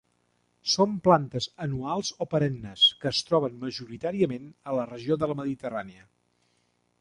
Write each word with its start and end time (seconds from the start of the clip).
Són 0.75 0.93
plantes 1.07 1.47
anuals 1.65 2.09
o 2.25 2.27
perennes 2.31 2.85
que 3.03 3.09
es 3.11 3.19
troben 3.29 3.59
majoritàriament 3.67 4.49
a 4.73 4.79
la 4.79 4.89
regió 4.95 5.21
mediterrània. 5.43 6.09